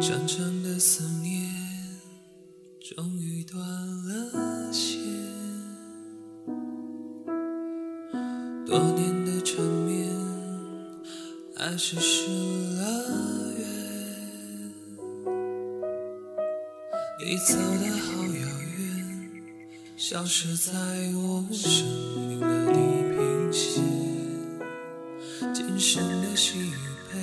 [0.00, 1.46] 长长的思念
[2.80, 4.98] 终于断了线，
[8.64, 9.19] 多年
[11.72, 12.82] 那是失了
[13.56, 13.64] 缘。
[17.20, 18.42] 你走的好遥
[18.76, 18.82] 远，
[19.96, 20.72] 消失在
[21.14, 21.86] 我生
[22.16, 22.74] 命的地
[23.14, 23.84] 平线，
[25.54, 26.72] 今生的喜与
[27.12, 27.14] 悲。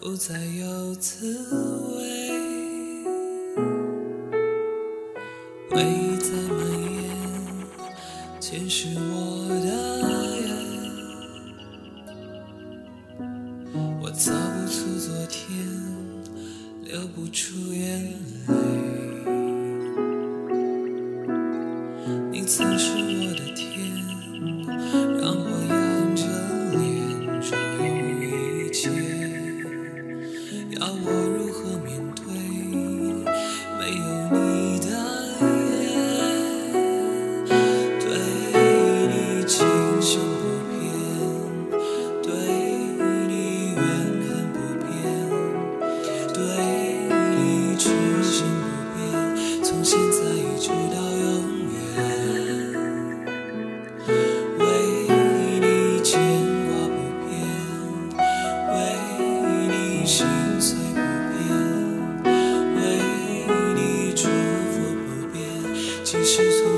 [0.00, 1.36] 不再有滋
[1.96, 2.30] 味，
[5.68, 6.30] 回忆在
[16.94, 18.04] 流不出眼
[18.46, 18.54] 泪。
[22.30, 23.66] 你曾是我的天，
[25.20, 25.74] 让我仰
[26.14, 26.22] 着
[26.70, 26.78] 脸
[27.42, 27.84] 左右
[28.22, 28.78] 一切。
[30.78, 31.06] 要我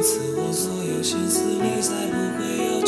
[0.07, 2.81] 赐我所有心思，你才不会有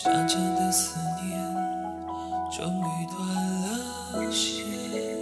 [0.00, 1.54] 长长的思念
[2.56, 3.20] 终于断
[3.62, 5.17] 了线，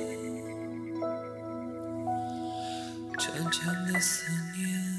[3.27, 4.96] 长长的思念终于断了线，长长的思念。